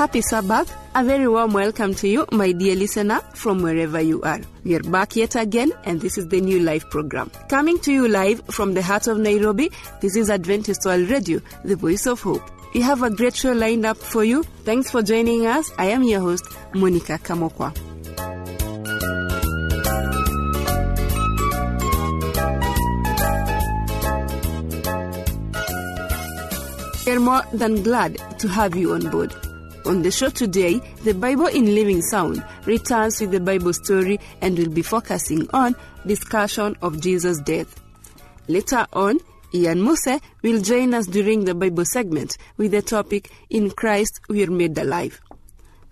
[0.00, 0.74] Happy Sabbath.
[0.94, 4.40] A very warm welcome to you, my dear listener, from wherever you are.
[4.64, 7.30] We are back yet again, and this is the new life program.
[7.50, 11.76] Coming to you live from the heart of Nairobi, this is Adventist World Radio, the
[11.76, 12.40] voice of hope.
[12.72, 14.42] We have a great show lined up for you.
[14.64, 15.70] Thanks for joining us.
[15.76, 17.76] I am your host, Monica Kamokwa.
[27.04, 29.36] We are more than glad to have you on board.
[29.86, 34.58] On the show today, the Bible in Living Sound returns with the Bible story and
[34.58, 35.74] will be focusing on
[36.06, 37.80] discussion of Jesus' death.
[38.46, 39.20] Later on,
[39.54, 44.44] Ian Muse will join us during the Bible segment with the topic In Christ We
[44.44, 45.20] Are Made Alive.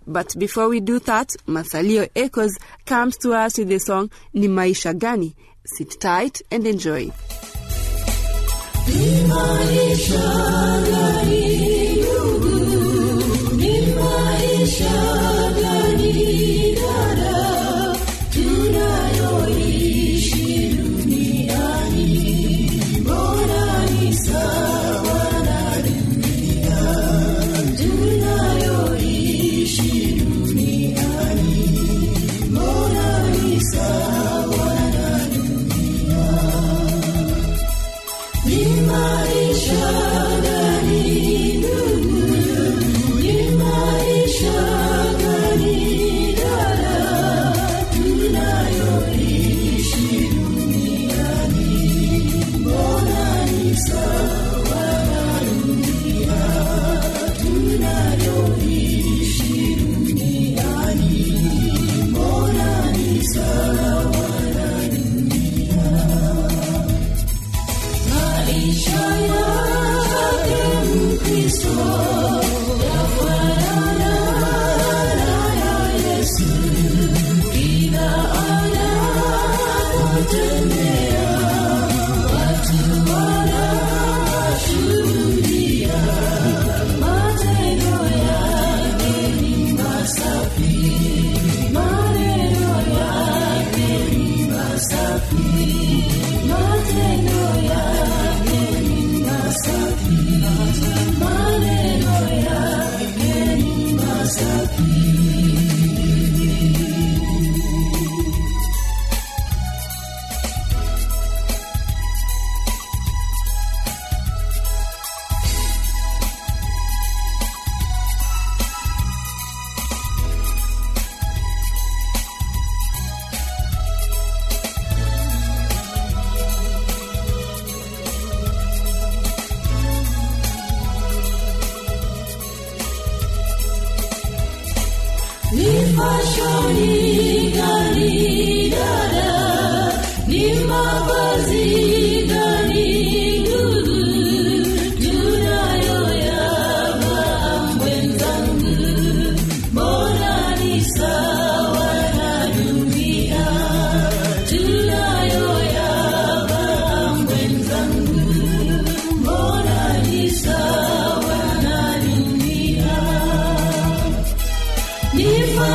[0.07, 4.97] But before we do that, Masalio Echoes comes to us with the song Ni Maisha
[4.97, 5.35] Gani.
[5.65, 7.11] Sit tight and enjoy.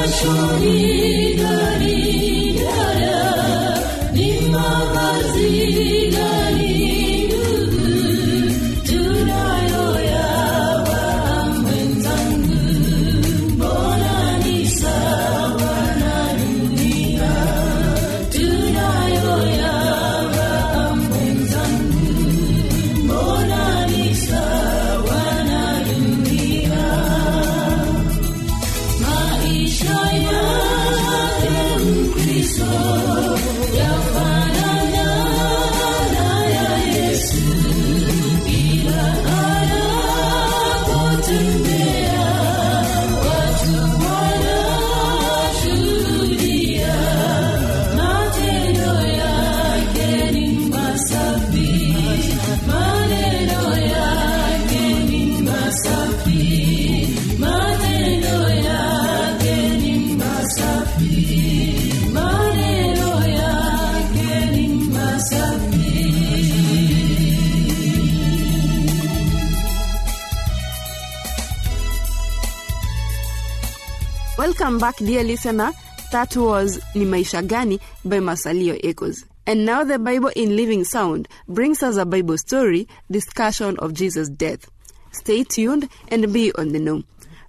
[0.08, 1.73] 说你的。
[74.56, 75.72] Welcome back, dear listener.
[76.12, 79.26] That was Ni Maisha Gani by Masalio Echoes.
[79.48, 84.30] And now the Bible in Living Sound brings us a Bible story discussion of Jesus'
[84.30, 84.70] death.
[85.12, 87.02] Stay tuned and be on the know.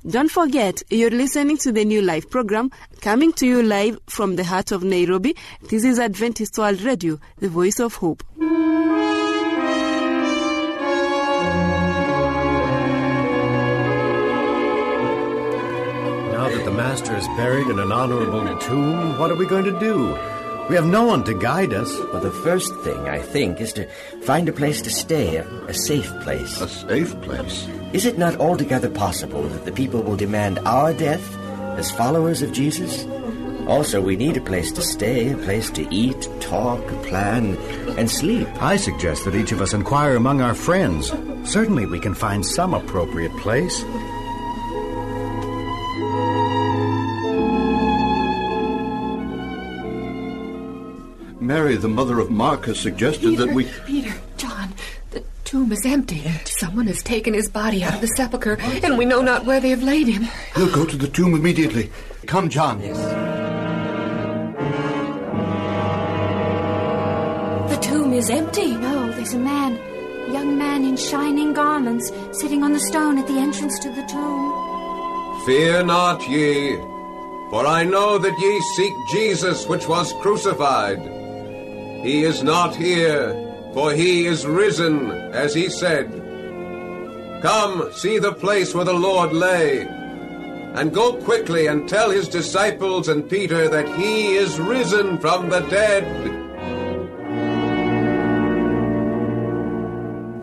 [0.09, 2.71] Don't forget, you're listening to the New Life program
[3.03, 5.37] coming to you live from the heart of Nairobi.
[5.69, 8.25] This is Adventist World Radio, the voice of hope.
[16.77, 20.09] Master is buried in an honorable tomb, what are we going to do?
[20.69, 21.97] We have no one to guide us.
[22.13, 23.87] Well, the first thing, I think, is to
[24.23, 26.61] find a place to stay, a, a safe place.
[26.61, 27.69] A safe place?
[27.93, 31.37] Is it not altogether possible that the people will demand our death
[31.79, 33.07] as followers of Jesus?
[33.69, 37.57] Also, we need a place to stay, a place to eat, talk, plan,
[37.97, 38.49] and sleep.
[38.61, 41.13] I suggest that each of us inquire among our friends.
[41.45, 43.85] Certainly we can find some appropriate place.
[51.55, 53.67] Mary, the mother of Mark, has suggested Peter, that we.
[53.87, 54.75] Peter, John,
[55.13, 56.21] the tomb is empty.
[56.47, 59.71] Someone has taken his body out of the sepulchre, and we know not where they
[59.71, 60.27] have laid him.
[60.57, 61.93] We'll go to the tomb immediately.
[62.27, 62.81] Come, John.
[62.81, 62.99] Yes.
[67.71, 68.75] The tomb is empty.
[68.75, 69.79] No, there's a man,
[70.29, 74.03] a young man in shining garments, sitting on the stone at the entrance to the
[74.09, 75.45] tomb.
[75.47, 76.79] Fear not ye,
[77.51, 81.14] for I know that ye seek Jesus which was crucified.
[82.05, 83.33] He is not here,
[83.73, 86.13] for he is risen, as he said.
[87.41, 89.87] Come, see the place where the Lord lay,
[90.75, 95.61] and go quickly and tell his disciples and Peter that he is risen from the
[95.61, 96.05] dead.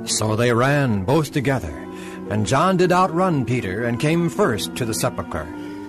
[0.10, 1.78] So they ran both together,
[2.32, 5.46] and John did outrun Peter and came first to the sepulchre.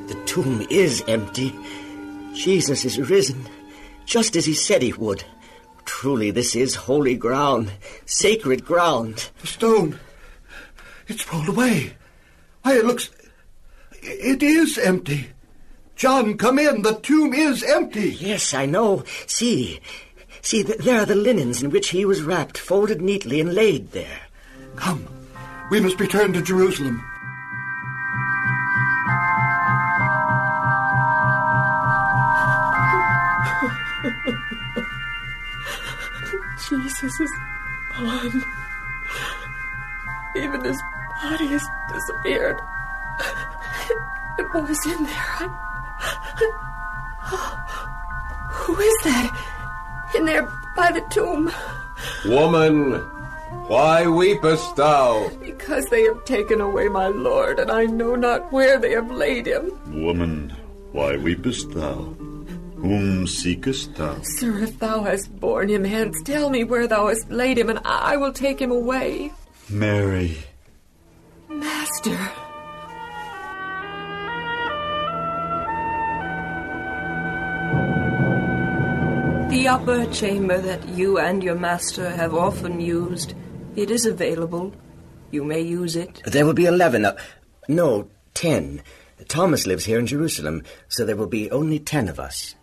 [0.09, 1.59] The tomb is empty.
[2.35, 3.49] Jesus is risen,
[4.05, 5.25] just as he said he would.
[5.85, 7.73] Truly, this is holy ground,
[8.07, 9.31] sacred ground.
[9.41, 10.01] The stone.
[11.09, 11.95] It's rolled away.
[12.63, 13.11] Why, it looks.
[14.03, 15.29] It is empty.
[15.97, 16.83] John, come in.
[16.83, 18.11] The tomb is empty.
[18.11, 19.05] Yes, I know.
[19.27, 19.81] See.
[20.41, 23.93] See, th- there are the linens in which he was wrapped, folded neatly and laid
[23.93, 24.23] there.
[24.75, 25.07] Come.
[25.71, 27.01] We must return to Jerusalem.
[36.69, 37.33] Jesus is
[37.97, 38.45] gone.
[40.37, 40.81] Even his
[41.23, 42.59] body has disappeared.
[44.39, 45.15] And what was in there?
[45.15, 45.49] I...
[48.51, 50.11] Who is that?
[50.15, 51.51] In there by the tomb?
[52.27, 52.93] Woman,
[53.69, 55.29] why weepest thou?
[55.41, 59.47] Because they have taken away my Lord, and I know not where they have laid
[59.47, 59.73] him.
[59.87, 60.55] Woman,
[60.93, 62.15] why weepest thou?
[62.83, 64.21] Whom seekest thou?
[64.23, 67.79] Sir, if thou hast borne him hence, tell me where thou hast laid him, and
[67.85, 69.33] I will take him away.
[69.71, 70.37] Mary.
[71.49, 72.19] Master.
[79.49, 83.35] The upper chamber that you and your master have often used,
[83.77, 84.75] it is available.
[85.31, 86.21] You may use it.
[86.25, 87.05] There will be eleven.
[87.05, 87.17] Uh,
[87.69, 88.83] no, ten.
[89.29, 92.57] Thomas lives here in Jerusalem, so there will be only ten of us.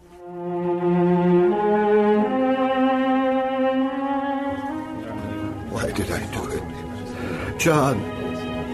[5.70, 7.58] Why did I do it?
[7.60, 7.98] John,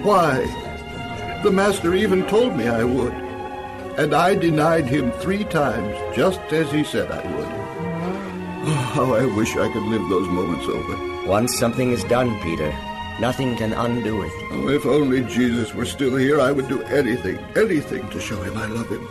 [0.04, 0.46] why?
[1.44, 3.14] The master even told me I would.
[3.98, 7.48] And I denied him three times, just as he said I would.
[8.68, 11.28] Oh, how I wish I could live those moments over.
[11.28, 12.72] Once something is done, Peter,
[13.20, 14.32] nothing can undo it.
[14.52, 18.58] Oh, if only Jesus were still here, I would do anything, anything to show him
[18.58, 19.08] I love him.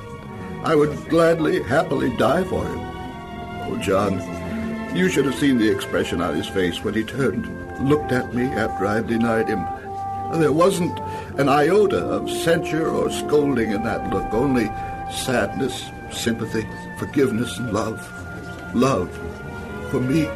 [0.65, 2.94] I would gladly, happily die for him.
[3.67, 4.21] Oh, John,
[4.97, 7.47] you should have seen the expression on his face when he turned,
[7.81, 9.65] looked at me after I had denied him.
[10.39, 10.99] There wasn't
[11.39, 14.67] an iota of censure or scolding in that look, only
[15.13, 16.67] sadness, sympathy,
[16.99, 18.01] forgiveness, and love.
[18.75, 19.11] Love
[19.91, 20.27] for me.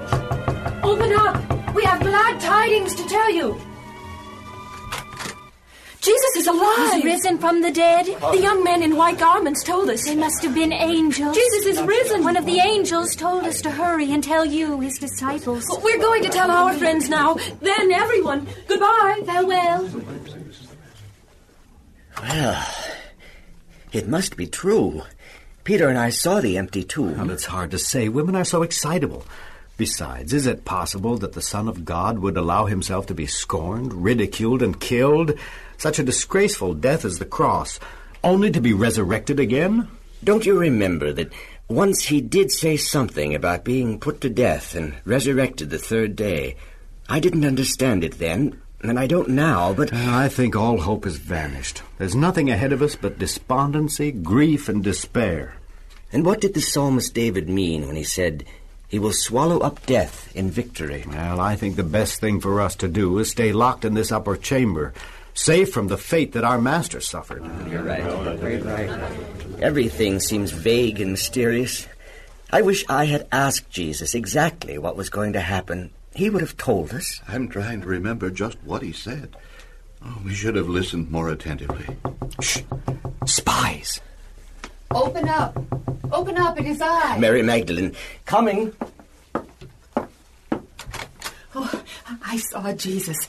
[0.83, 1.75] Open up!
[1.75, 3.61] We have glad tidings to tell you.
[6.09, 6.95] Jesus is alive!
[6.95, 8.07] He's risen from the dead.
[8.07, 10.05] The young men in white garments told us.
[10.05, 11.37] They must have been angels.
[11.37, 12.25] Jesus is risen.
[12.25, 15.67] One of the angels told us to hurry and tell you, his disciples.
[15.83, 17.35] We're going to tell our friends now.
[17.61, 18.49] Then everyone.
[18.67, 19.21] Goodbye.
[19.27, 19.91] Farewell.
[22.23, 22.67] Well,
[23.93, 25.03] it must be true.
[25.65, 27.19] Peter and I saw the empty tomb.
[27.19, 28.09] Well, it's hard to say.
[28.09, 29.27] Women are so excitable.
[29.77, 33.93] Besides, is it possible that the Son of God would allow himself to be scorned,
[33.93, 35.39] ridiculed, and killed?
[35.79, 37.81] Such a disgraceful death as the cross,
[38.23, 39.89] only to be resurrected again?
[40.23, 41.33] Don't you remember that
[41.69, 46.57] once he did say something about being put to death and resurrected the third day?
[47.09, 49.93] I didn't understand it then, And I don't now, but.
[49.93, 51.83] Uh, I think all hope has vanished.
[51.99, 55.57] There's nothing ahead of us but despondency, grief, and despair.
[56.13, 58.45] And what did the psalmist David mean when he said,
[58.87, 61.05] He will swallow up death in victory?
[61.09, 64.13] Well, I think the best thing for us to do is stay locked in this
[64.13, 64.95] upper chamber,
[65.39, 67.45] safe from the fate that our master suffered.
[67.71, 68.03] You're right.
[68.39, 68.91] Very right.
[69.63, 71.87] Everything seems vague and mysterious.
[72.51, 75.91] I wish I had asked Jesus exactly what was going to happen.
[76.15, 77.21] He would have told us.
[77.29, 79.37] I'm trying to remember just what he said.
[80.05, 81.87] Oh, we should have listened more attentively.
[82.41, 82.63] Shh!
[83.27, 84.01] Spies!
[84.91, 85.57] Open up!
[86.11, 87.19] Open up, it is I!
[87.19, 88.73] Mary Magdalene, coming.
[91.55, 91.83] Oh,
[92.25, 93.29] I saw Jesus.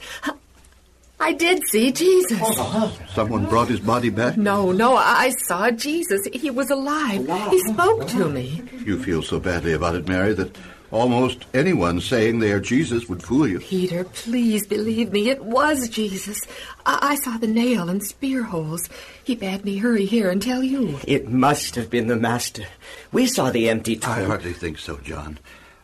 [1.20, 2.40] I did see Jesus.
[2.42, 3.08] Oh, uh-huh.
[3.14, 4.38] Someone brought his body back?
[4.38, 6.26] No, no, I saw Jesus.
[6.32, 7.26] He was alive.
[7.30, 8.64] Oh, he spoke to me.
[8.86, 10.58] You feel so badly about it, Mary, that
[10.92, 13.60] almost anyone saying they are Jesus would fool you.
[13.60, 15.30] Peter, please believe me.
[15.30, 16.42] It was Jesus.
[16.86, 18.90] I, I saw the nail and spear holes.
[19.24, 21.00] He bade me hurry here and tell you.
[21.06, 22.66] It must have been the Master.
[23.12, 24.12] We saw the empty tomb.
[24.12, 25.38] I hardly think so, John.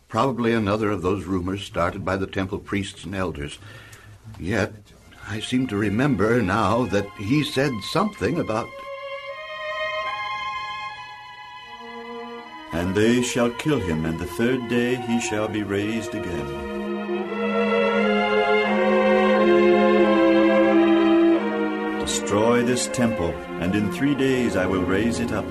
[0.08, 3.60] Probably another of those rumors started by the temple priests and elders.
[4.39, 4.74] Yet,
[5.27, 8.70] I seem to remember now that he said something about.
[12.72, 16.46] And they shall kill him, and the third day he shall be raised again.
[22.00, 25.46] Destroy this temple, and in three days I will raise it up.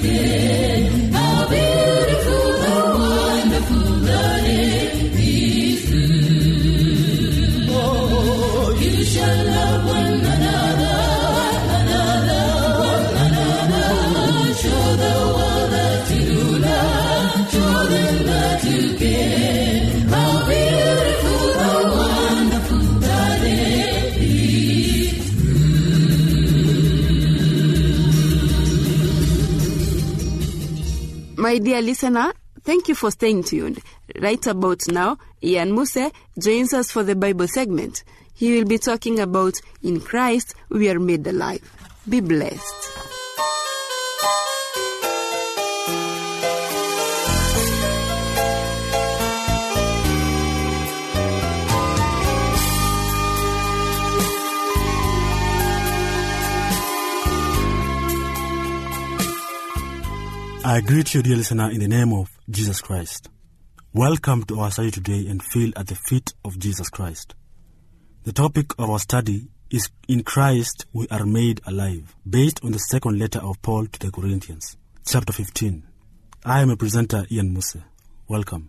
[0.00, 0.57] Yeah.
[31.58, 33.80] My dear listener, thank you for staying tuned.
[34.20, 38.04] Right about now, Ian Muse joins us for the Bible segment.
[38.32, 41.60] He will be talking about In Christ we are made alive.
[42.08, 43.17] Be blessed.
[60.68, 63.30] I greet you, dear listener, in the name of Jesus Christ.
[63.94, 67.34] Welcome to our study today and feel at the feet of Jesus Christ.
[68.24, 72.78] The topic of our study is In Christ we are made alive, based on the
[72.78, 74.76] second letter of Paul to the Corinthians,
[75.06, 75.84] chapter 15.
[76.44, 77.78] I am a presenter, Ian Muse.
[78.28, 78.68] Welcome.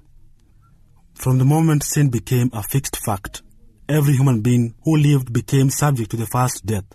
[1.16, 3.42] From the moment sin became a fixed fact,
[3.90, 6.86] every human being who lived became subject to the first death.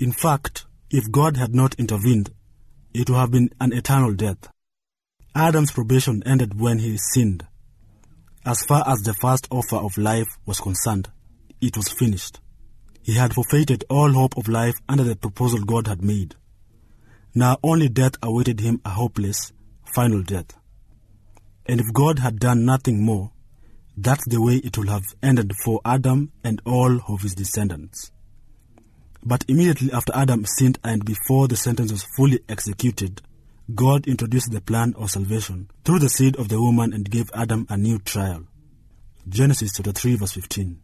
[0.00, 2.30] In fact, if God had not intervened,
[2.96, 4.48] it would have been an eternal death.
[5.34, 7.46] Adam's probation ended when he sinned.
[8.46, 11.10] As far as the first offer of life was concerned,
[11.60, 12.40] it was finished.
[13.02, 16.36] He had forfeited all hope of life under the proposal God had made.
[17.34, 19.52] Now only death awaited him a hopeless,
[19.94, 20.54] final death.
[21.66, 23.32] And if God had done nothing more,
[23.94, 28.10] that's the way it would have ended for Adam and all of his descendants.
[29.24, 33.22] But immediately after Adam sinned and before the sentence was fully executed,
[33.74, 37.66] God introduced the plan of salvation through the seed of the woman and gave Adam
[37.68, 38.44] a new trial.
[39.28, 40.78] Genesis chapter 3 verse 15.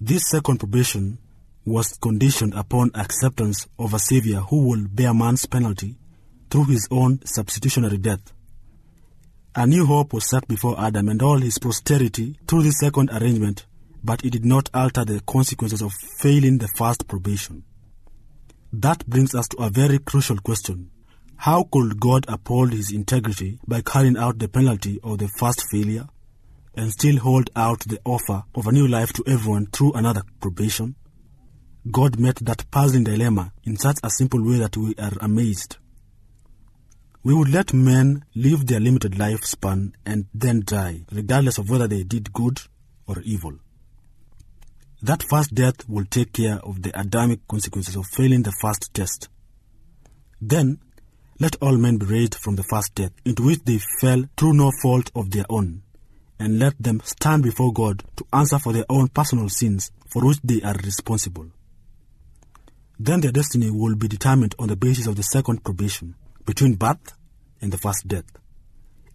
[0.00, 1.18] This second probation
[1.64, 5.96] was conditioned upon acceptance of a Savior who will bear man's penalty
[6.50, 8.32] through his own substitutionary death.
[9.54, 13.66] A new hope was set before Adam and all his posterity through this second arrangement
[14.04, 17.64] but it did not alter the consequences of failing the first probation.
[18.72, 20.90] That brings us to a very crucial question.
[21.36, 26.08] How could God uphold his integrity by carrying out the penalty of the first failure
[26.74, 30.94] and still hold out the offer of a new life to everyone through another probation?
[31.90, 35.76] God met that puzzling dilemma in such a simple way that we are amazed.
[37.24, 42.04] We would let men live their limited lifespan and then die, regardless of whether they
[42.04, 42.60] did good
[43.06, 43.54] or evil.
[45.02, 49.28] That first death will take care of the Adamic consequences of failing the first test.
[50.40, 50.78] Then,
[51.40, 54.70] let all men be raised from the first death, into which they fell through no
[54.80, 55.82] fault of their own,
[56.38, 60.38] and let them stand before God to answer for their own personal sins for which
[60.44, 61.50] they are responsible.
[62.96, 66.14] Then their destiny will be determined on the basis of the second probation,
[66.46, 67.14] between birth
[67.60, 68.30] and the first death,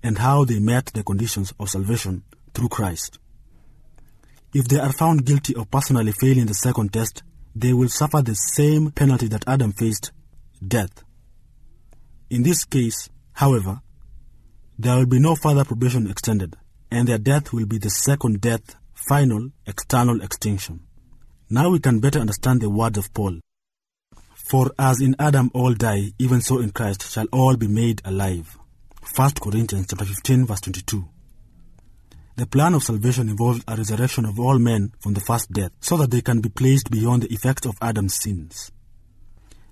[0.03, 2.23] and how they met the conditions of salvation
[2.53, 3.19] through Christ.
[4.53, 7.23] If they are found guilty of personally failing the second test,
[7.55, 10.11] they will suffer the same penalty that Adam faced
[10.65, 11.03] death.
[12.29, 13.81] In this case, however,
[14.79, 16.55] there will be no further probation extended,
[16.91, 20.81] and their death will be the second death, final, external extinction.
[21.49, 23.39] Now we can better understand the words of Paul.
[24.35, 28.57] For as in Adam all die, even so in Christ shall all be made alive.
[29.15, 31.05] 1 Corinthians chapter 15 verse 22.
[32.37, 35.97] The plan of salvation involves a resurrection of all men from the first death, so
[35.97, 38.71] that they can be placed beyond the effects of Adam's sins.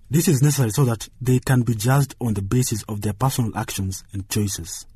[0.10, 3.56] This is necessary so that they can be judged on the basis of their personal
[3.56, 4.88] actions and choices.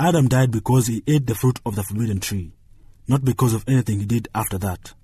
[0.00, 2.50] Adam died because he ate the fruit of the forbidden tree,
[3.06, 4.94] not because of anything he did after that.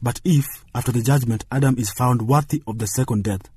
[0.00, 3.50] But if, after the judgment, Adam is found worthy of the second death,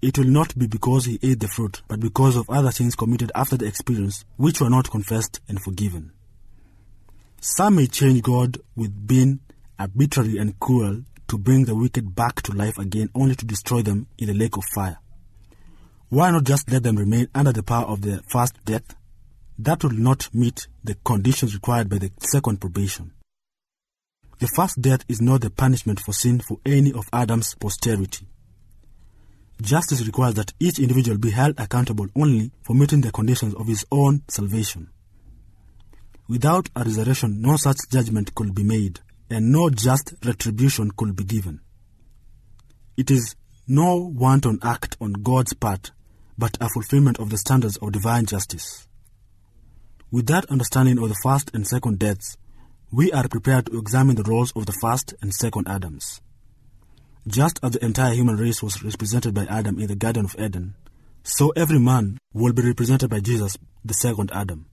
[0.00, 3.30] it will not be because he ate the fruit, but because of other sins committed
[3.34, 6.12] after the experience, which were not confessed and forgiven.
[7.48, 9.38] Some may change God with being
[9.78, 14.08] arbitrary and cruel to bring the wicked back to life again only to destroy them
[14.18, 14.98] in the lake of fire.
[16.08, 18.96] Why not just let them remain under the power of the first death?
[19.60, 23.12] That will not meet the conditions required by the second probation.
[24.40, 28.26] The first death is not the punishment for sin for any of Adam's posterity.
[29.62, 33.86] Justice requires that each individual be held accountable only for meeting the conditions of his
[33.92, 34.90] own salvation.
[36.28, 41.24] Without a resurrection, no such judgment could be made, and no just retribution could be
[41.24, 41.60] given.
[42.96, 43.36] It is
[43.68, 45.92] no wanton act on God's part,
[46.36, 48.88] but a fulfillment of the standards of divine justice.
[50.10, 52.36] With that understanding of the first and second deaths,
[52.90, 56.20] we are prepared to examine the roles of the first and second Adams.
[57.26, 60.74] Just as the entire human race was represented by Adam in the Garden of Eden,
[61.22, 64.66] so every man will be represented by Jesus, the second Adam.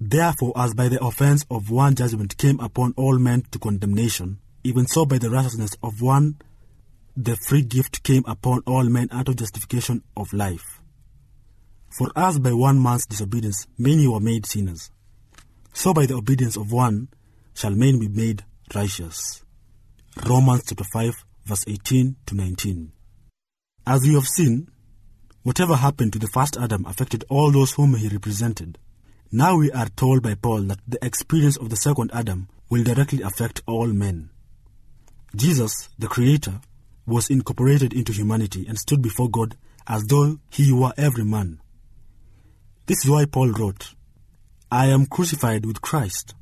[0.00, 4.86] Therefore, as by the offense of one judgment came upon all men to condemnation, even
[4.86, 6.36] so by the righteousness of one
[7.16, 10.80] the free gift came upon all men unto justification of life.
[11.90, 14.92] For as by one man's disobedience many were made sinners,
[15.72, 17.08] so by the obedience of one
[17.54, 19.42] shall men be made righteous.
[20.28, 22.92] Romans chapter 5, verse 18 to 19.
[23.84, 24.68] As we have seen,
[25.42, 28.78] whatever happened to the first Adam affected all those whom he represented.
[29.30, 33.20] Now we are told by Paul that the experience of the second Adam will directly
[33.20, 34.30] affect all men.
[35.36, 36.60] Jesus, the Creator,
[37.06, 41.60] was incorporated into humanity and stood before God as though he were every man.
[42.86, 43.94] This is why Paul wrote,
[44.72, 46.34] I am crucified with Christ.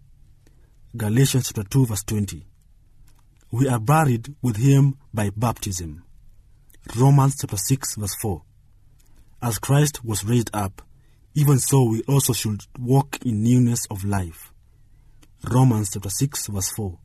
[0.96, 2.46] Galatians chapter 2 verse 20.
[3.50, 6.04] We are buried with him by baptism.
[6.96, 8.42] Romans chapter 6 verse 4.
[9.42, 10.82] As Christ was raised up,
[11.36, 14.54] even so we also should walk in newness of life.
[15.44, 16.98] Romans chapter 6 verse 4.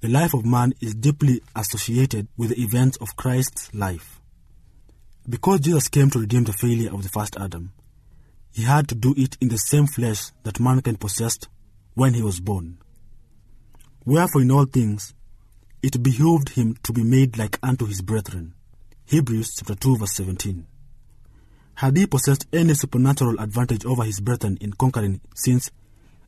[0.00, 4.20] The life of man is deeply associated with the events of Christ's life.
[5.28, 7.72] Because Jesus came to redeem the failure of the first Adam,
[8.52, 11.48] he had to do it in the same flesh that mankind possessed
[11.94, 12.78] when he was born.
[14.06, 15.14] Wherefore, in all things,
[15.82, 18.54] it behooved him to be made like unto his brethren.
[19.06, 20.64] Hebrews chapter 2 verse 17.
[21.80, 25.70] Had he possessed any supernatural advantage over his brethren in conquering sins,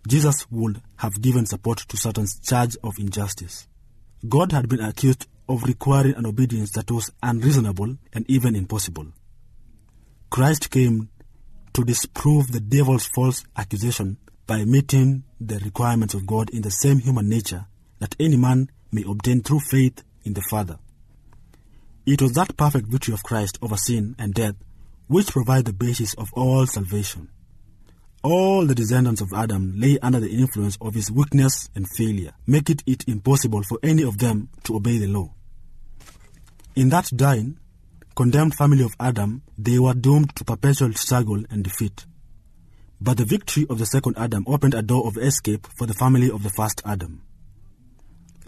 [0.09, 3.69] Jesus would have given support to Satan's charge of injustice.
[4.27, 9.09] God had been accused of requiring an obedience that was unreasonable and even impossible.
[10.31, 11.11] Christ came
[11.75, 16.99] to disprove the devil's false accusation by meeting the requirements of God in the same
[17.01, 17.67] human nature
[17.99, 20.79] that any man may obtain through faith in the Father.
[22.07, 24.55] It was that perfect victory of Christ over sin and death
[25.13, 27.29] which provide the basis of all salvation.
[28.23, 32.79] All the descendants of Adam lay under the influence of his weakness and failure, making
[32.87, 35.35] it impossible for any of them to obey the law.
[36.75, 37.59] In that dying,
[38.15, 42.07] condemned family of Adam, they were doomed to perpetual struggle and defeat.
[42.99, 46.31] But the victory of the second Adam opened a door of escape for the family
[46.31, 47.21] of the first Adam.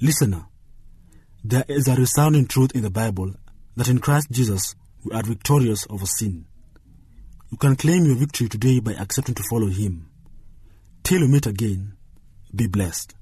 [0.01, 0.47] Listener,
[1.45, 3.35] there is a resounding truth in the Bible
[3.77, 4.75] that in Christ Jesus
[5.05, 6.47] we are victorious over sin.
[7.55, 10.09] You can claim your victory today by accepting to follow Him.
[11.05, 11.97] Till we meet again,
[12.53, 13.15] be blessed.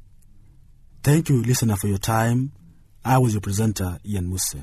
[1.02, 2.52] Thank you, listener, for your time.
[3.04, 4.56] I was your presenter, Ian Muse.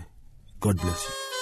[0.59, 1.38] God bless you.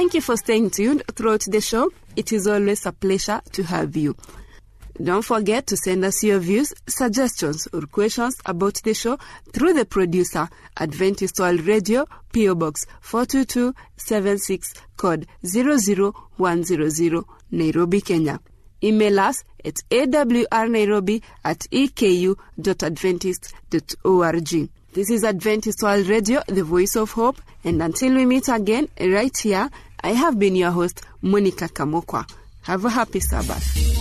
[0.00, 1.90] Thank you for staying tuned throughout the show.
[2.16, 4.16] It is always a pleasure to have you.
[4.96, 9.18] Don't forget to send us your views, suggestions, or questions about the show
[9.52, 18.40] through the producer, Adventist World Radio, PO Box 42276, code 00100, Nairobi, Kenya.
[18.82, 24.70] Email us at awrnairobi at eku.adventist.org.
[24.92, 29.36] This is Adventist World Radio, the voice of hope, and until we meet again right
[29.36, 29.70] here,
[30.02, 32.24] I have been your host, Monica Kamokwa.
[32.62, 33.99] Have a happy Sabbath.